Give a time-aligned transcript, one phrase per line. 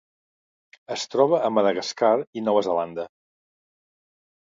[0.95, 2.09] Es troba a Madagascar
[2.41, 3.05] i Nova Zelanda.